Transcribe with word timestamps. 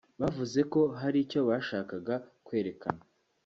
Bavuze 0.21 0.59
ko 0.73 0.81
hari 0.99 1.17
icyo 1.25 1.39
bashakaga 1.49 2.15
kwerekana 2.45 3.03